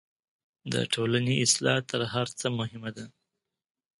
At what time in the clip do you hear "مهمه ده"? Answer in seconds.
2.59-3.05